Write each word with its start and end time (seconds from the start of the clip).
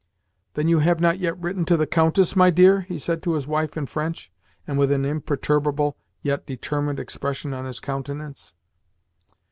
"Then 0.55 0.67
you 0.67 0.79
have 0.79 0.99
not 0.99 1.19
yet 1.19 1.37
written 1.37 1.63
to 1.65 1.77
the 1.77 1.85
Countess, 1.85 2.35
my 2.35 2.49
dear?" 2.49 2.81
he 2.81 2.97
said 2.97 3.21
to 3.21 3.33
his 3.35 3.45
wife 3.45 3.77
in 3.77 3.85
French, 3.85 4.31
and 4.65 4.79
with 4.79 4.91
an 4.91 5.05
imperturbable, 5.05 5.95
yet 6.23 6.47
determined, 6.47 6.99
expression 6.99 7.53
on 7.53 7.65
his 7.65 7.79
countenance. 7.79 8.55